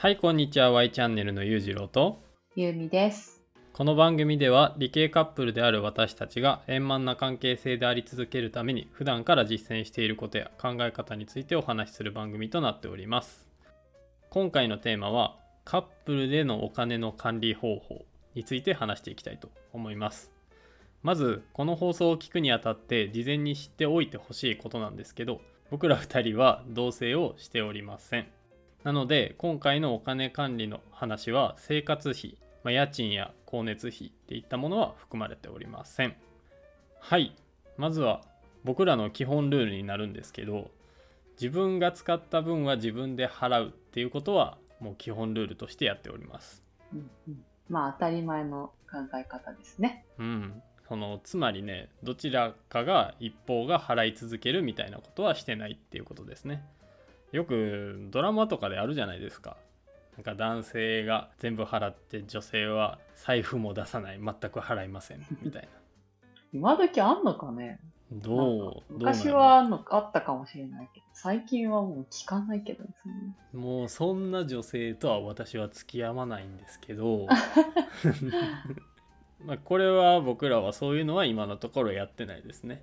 [0.00, 0.70] はいこんにちは。
[0.70, 2.22] Y チャンネルのゆうじろうと。
[2.54, 3.42] ゆうみです。
[3.72, 13.48] この番組では理系カップルである私たちが円満な関係性であり続けるために普段から実践していることや考え方についてお話しする番組となっております。
[14.30, 18.04] 今回のテーマはカップルでのお金の管理方法
[18.36, 20.30] について話していきたいと思います。
[21.02, 25.40] まずこの放送を聞くにあたって事前に知っておいてほしいことなんですけど
[25.72, 28.28] 僕ら2人は同棲をしておりません
[28.84, 36.16] なので今回のお金管理の話は生活費、まあ、家賃や光熱費っていったものは含まれておりません。
[37.00, 37.34] はい。
[37.76, 38.22] まずは
[38.64, 40.70] 僕らの基本ルールになるんですけど
[41.40, 46.62] 自分が使った分は自分で払うっていうことはもう基本ルールとしてやっております。
[46.92, 50.04] うんうん、まあ当たり前の考え方ですね。
[50.18, 50.62] うん。
[50.88, 56.64] そのつまりねどちらかが一方が払い続けるみたいなことはしてないっていうことですね
[57.32, 59.56] よくドラマとかであるじゃないですか。
[60.16, 64.20] なんか男性が全部払って女性は財布も出さない。
[64.20, 65.24] 全く払いません。
[65.42, 65.68] みたい
[66.52, 67.80] 今時あんのかね？
[68.10, 73.36] などう昔はあんのあったかもしれないけど、最近はもう聞かないけどですね。
[73.52, 77.26] もうそんな女性とは私は付き合わないんですけど。
[79.44, 82.82] まあこれは僕らはそういうのは今のところやってないですね。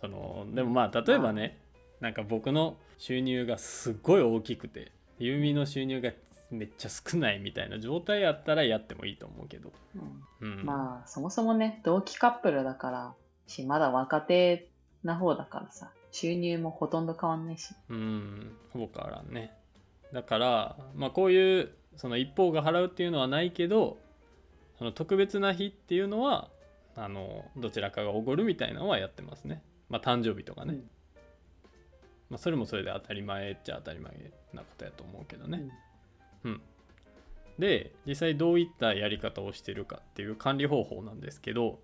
[0.00, 1.58] そのでもまあ例えばね
[2.04, 6.12] なんか僕の収入がすっごい大きくてユーミの収入が
[6.50, 9.72] めっちゃ少ないみたいな状態やったらやってもいいと思うけど、
[10.42, 10.52] うん。
[10.52, 13.14] うん、まあそもそもね、同期カップルだから
[13.46, 14.68] し、まだ若手
[15.02, 17.74] な方だからさ、収入もほとんど変わんないし。
[17.88, 18.52] うん。
[18.74, 19.54] ほぼ変わらんね。
[20.12, 23.96] だからまあこういうその一方が払うっていうのはないけど
[24.78, 26.50] その特別な日っていうのは
[26.96, 29.62] あのどちらかがおごるみたいなのはやってますね。
[29.88, 30.90] まあ誕生日とかね、うん
[32.34, 34.12] まあ、それもそれで当たり前っちゃ当たり前
[34.52, 35.62] なことやと思うけどね、
[36.42, 36.60] うん、
[37.60, 41.78] で実際どういったやり方をしてるかっていう管理方法なんですけど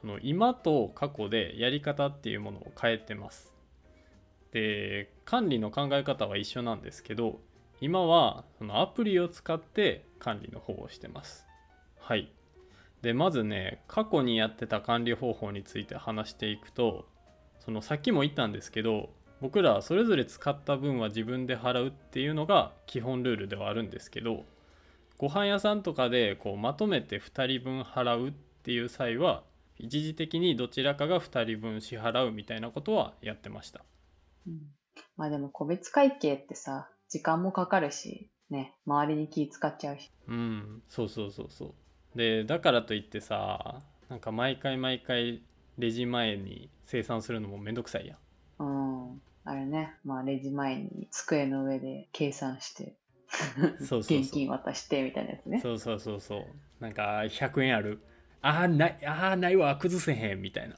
[0.00, 3.54] その今と過去でやり方っていうものを変えてます。
[4.50, 7.38] で管理の考え方は一緒なんですけど
[7.80, 11.46] 今はそのアプリを使って管理の方をしてます。
[12.00, 12.32] はい。
[13.02, 17.06] でまずね過去にやってた管理方法について話していくと
[17.60, 19.10] そのさっきも言ったんですけど
[19.40, 24.44] 僕らそれぞれ使った分は自分で払うっていうのが基本ルールではあるんですけど
[25.18, 28.32] ご飯屋さんとかでこうまとめて2人分払うっ
[28.62, 29.42] ていう際は
[29.78, 33.80] 一時的にどちらかが2人分支払うみたいなことはやってました
[34.46, 34.60] うん
[35.16, 40.10] まあでも個別会計ってさ、時間もかかるし、ね、周りに気使っちゃうし。
[40.28, 41.74] うんそうそうそうそ
[42.14, 45.42] うでだからといってさなんか毎回毎回
[45.78, 48.25] レジ前に生産するのもめんどくさいやんうん。
[49.46, 52.96] あれね、まあレジ前に机の上で計算して、
[53.78, 55.60] そうそう現金渡してみたいなやつね。
[55.60, 56.44] そうそうそうそう
[56.80, 58.00] なんか100円ある
[58.42, 60.76] あーないあーないわ崩せへんみたいな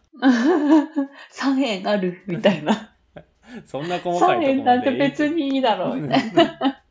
[1.33, 2.95] 3円あるみたいな。
[3.67, 6.83] そんな細か3いとこ円なんてまで別にいいだろうみたいな。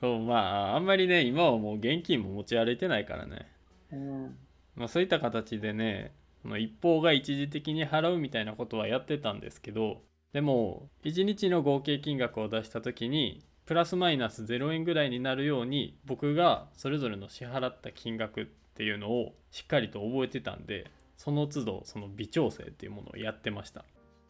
[0.00, 0.34] そうま
[0.72, 3.46] ああんまりね今はもう現金も持ち歩いてないからね、
[3.92, 4.36] うん。
[4.76, 6.12] まあ、そういった形でね
[6.42, 10.02] その一方が一時的に払うみたいなことはやってたんですけど
[10.32, 23.84] でも1日の合計金額を出した時にプラスマイナス0円ぐらいになるように僕がそれぞれの支払った金額っていうのをしっかりと覚えてたんでその都度その微調整っていうものをやってました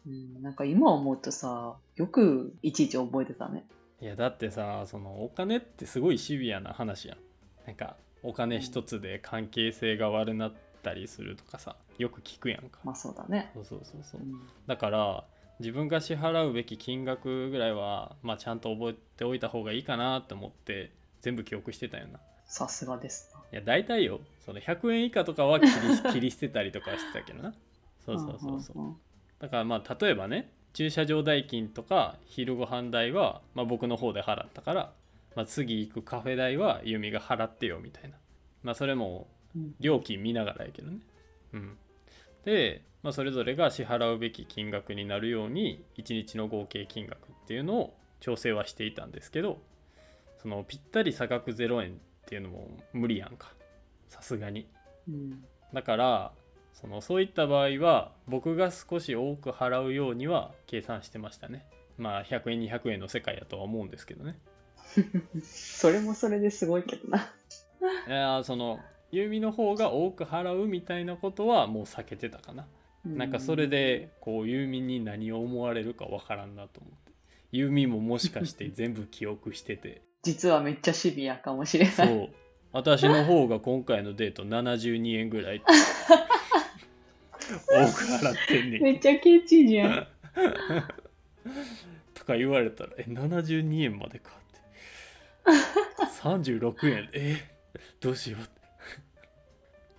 [0.05, 3.65] うん、なんか今思うとさ、よくいちいち覚えてたね。
[4.01, 7.17] いやだってさそのお金ってすごいシビアな話やん
[7.67, 12.79] なんかお金一つで関係性が悪なったりするとかさよく聞くやんか。
[12.83, 13.51] まあそうだね。
[13.53, 14.21] そうそうそうそう。
[14.21, 14.41] うん。
[14.67, 15.23] だから
[15.59, 22.17] 自分が支払うべき金額ぐらいは、まあ、ちゃんと覚えておいた方がいいかなと思って全部記憶してたよな。
[22.17, 23.41] いさすがですな。
[23.51, 24.19] や大体よ。
[24.45, 27.53] その100円以下とかは切り切り捨てたりとかはしてたけどな。
[28.05, 28.79] そうそうそうそう。
[28.79, 28.97] うんうん
[29.41, 34.93] だからまあ例えばね駐車場代金とか昼ご飯代は、まあ、僕の方で払ったから、
[35.35, 38.17] まあ、次行くカフェ代はユミが払ってよみたいな。
[38.63, 39.40] まあそれもうん
[39.79, 40.99] 料金見ながらやけどね。
[41.53, 41.77] うん。
[42.45, 49.59] で、まあ、それぞれが支払うべき金額になるように1日の合計金額っていうのを調整はしていたんですけど
[50.41, 51.93] そのぴったり差額0円っ
[52.25, 53.53] ていうのも無理やんか。
[54.07, 54.67] さすがに。
[55.07, 55.43] うん。
[55.73, 56.31] だから
[56.73, 61.65] そのそういった場合は僕が少し多く払うようには計算してましたね。
[61.97, 64.39] まあ100円200円の世界やとは思うんですけどね。
[65.43, 67.19] それもそれですごいけどな。
[67.19, 68.79] いやーその
[69.11, 72.67] ユーミの方が多く払うみたいなことはもう避けてたかな、
[73.05, 77.11] なんかそれでこうユーミンに何を思われるかわからんなと思って。
[77.51, 80.01] ユーミンももしかして全部記憶してて。
[80.23, 81.93] 実はめっちゃシビアかもしれない。
[81.93, 82.29] そう。
[82.71, 85.73] 私の方が今回のデート72円ぐらい 多く
[88.05, 88.81] 払ってんねん。
[88.81, 90.07] めっちゃケチじゃん。
[92.13, 95.51] とか言われたらえ72円までかって。
[96.21, 97.09] 36円。
[97.13, 97.35] え
[97.99, 98.60] どうしようって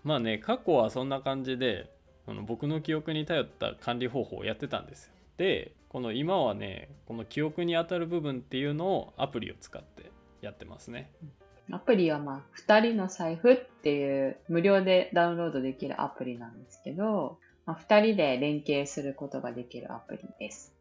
[0.04, 1.90] まあね過去はそんな感じで
[2.26, 10.10] あの僕の記憶に頼った管理方法をやってたんですよでこの今はねこの記憶に当たる部分っていうのをアプリを使って
[10.40, 11.10] やってますね
[11.70, 20.74] アプリはまあ、2人の財布っていう無料でダウンロードできるアプリなんですけど、まあ、2人で連携することができるアプリです。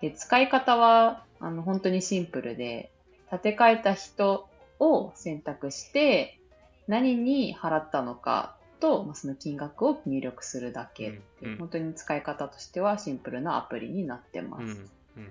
[0.00, 2.90] で、使い方はあの本当にシンプルで、
[3.30, 4.48] 立て替えた人
[4.78, 6.40] を選択して、
[6.88, 14.62] 何に払ったのかと、まあ、その金額を入力するだけっていう、うんうん本当に使い方としてはシンプルなアプリになってます。
[14.62, 15.30] うんうん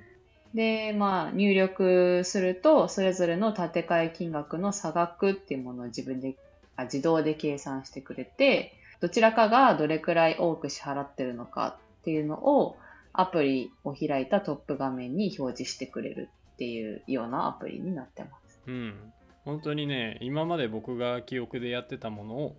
[0.56, 6.38] で、まあ、入力すると、それぞれの建て替え金額の差額っていうものを自分で、
[6.78, 12.78] あ自動で計算してくれて、どちらかがどれくらい多く支払ってるのかっていうのを、
[13.12, 18.62] アプリを開いたトップ画面に表示してくれるっていうようなアプリになってます。
[18.66, 19.14] うん
[19.46, 22.56] 本当にね今まで僕が記憶でやってたものを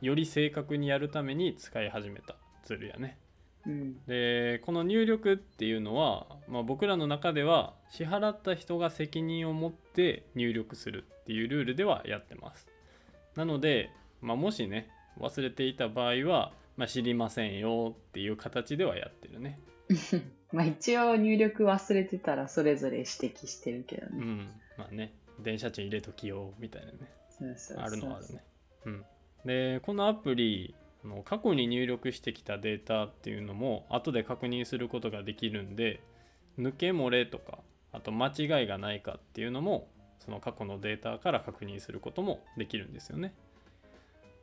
[0.00, 3.18] より正確にやるために使い始めたツールやね。
[3.66, 3.96] うん。
[4.06, 12.68] でこの入力っていうのは、まあ、僕らの中では支払った人が責任を持って入力するっていうルールではやってます。
[13.34, 13.90] なので、
[14.22, 14.88] まあ、もしね
[15.20, 19.58] 忘れていた場合は、まあ、知りませんよっていう形ではやってるね。
[20.52, 24.12] まあ一応入力忘れてたらそれぞれ指摘してるけどね。
[24.12, 24.50] うん。
[24.78, 28.44] まあね電車賃入れときよみたいなねあるのはあるね。
[28.86, 29.04] うん、
[29.44, 30.74] でこのアプリ
[31.04, 36.00] あの過去に入力してきたデータっていうのも後で確認することができるんで
[36.58, 37.58] 抜け漏れとか
[37.92, 39.88] あと間違いがないかっていうのも
[40.18, 43.32] その過去のデータから確認することもできるんですよね。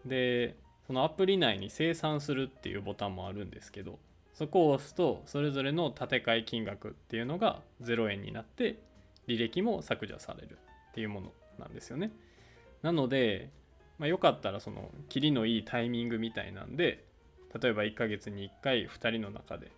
[0.05, 0.55] で
[0.87, 3.99] そのアプリ内に生産するっていうボタンもあるんですけど
[4.33, 8.79] そこを押すとそれぞれの建て替え金額っていうのが0円になって
[9.27, 10.59] 履歴も削除される
[10.95, 12.09] っていうものなんですよね。
[12.81, 13.49] なので、
[13.99, 17.03] まあ、よかったらその切りのいいタイミングみたいなんで
[17.61, 19.71] 例えば1ヶ月に1回2人の中で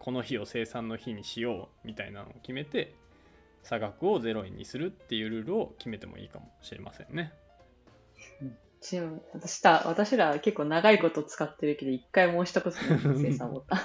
[0.00, 2.96] この日を生産の日にしようみたいなのを決めて
[3.62, 7.32] 差額を0円にするっていうルールを決めてもいいかもしれませんね。
[9.32, 13.76] 私た私ら結構長いこと使ってるけど、一回も押したことない生産ボタ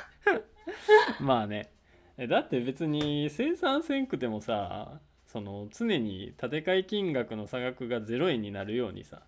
[1.20, 1.22] ン。
[1.24, 1.72] まあね
[2.18, 5.00] えだって別に生産せんくてもさ
[5.32, 9.22] その常に建て替え金額の差額が0円になるようにさ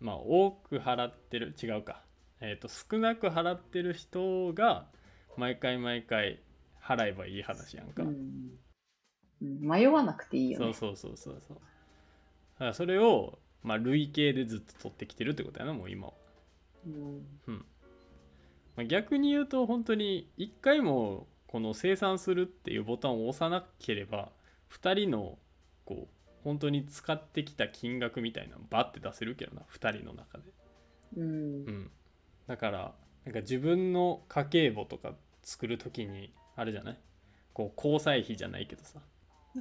[0.00, 2.02] まあ多く払ってる違うか。
[2.40, 4.86] えっ、と少なく払ってる人が
[5.36, 6.40] 毎回毎回
[6.82, 8.50] 払えばいい話やんか、うん。
[9.40, 9.60] うん。
[9.60, 10.72] 迷わなくていいよね。
[10.74, 11.56] そうそうそうそうそう。
[11.56, 11.62] だ
[12.58, 16.12] からそれをまあ累計でずっと取ってきてるってことやなもう今は。
[16.86, 17.64] うん。
[18.76, 24.30] まあ逆に言うと本当に1回もこの生産するっていうボタンを押さなければ
[24.80, 25.38] 2人の
[25.84, 30.44] こう本当に使ってきた金額みたいなのバッて出せるけどな2人の中で、
[31.16, 31.24] うん。
[31.24, 31.90] うん、
[32.46, 32.94] だから
[33.24, 36.98] なんか自分の家計簿とか作る時にあれじゃない？
[37.52, 39.00] こう交際費じゃないけどさ。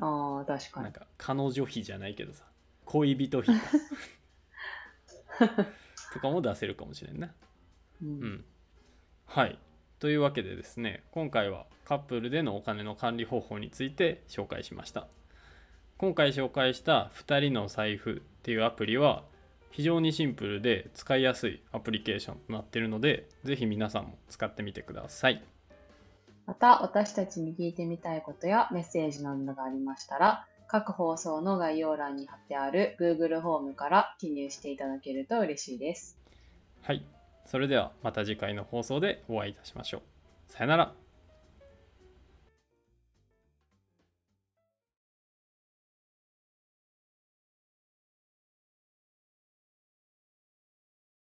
[0.01, 0.83] ああ、確かに。
[0.85, 2.43] なんか彼女費じゃないけどさ。
[2.85, 3.61] 恋人費か。
[6.13, 7.31] とかも出せるかもしれんね
[8.01, 8.45] ううんん、
[9.25, 9.57] はい
[10.03, 15.07] というわけでですね今回はカップルでのお金の管理方法について紹介しました。
[15.97, 19.23] 今回紹介した2人の財布っていうアプリは
[19.71, 25.41] 非常にシンプルで使いやすいアプリケーションとなっているのでぜひ皆さんも使ってみてください。
[26.47, 36.17] また、私たちに聞いてみたいことやメッセージなどがありましたら、各放送の概要欄に貼ってある Google フォームから記入していただけると嬉しいです。
[36.81, 37.05] はい
[37.45, 40.01] それではまた次回の放送でお会いいたしましょう。
[40.51, 41.02] さよなら。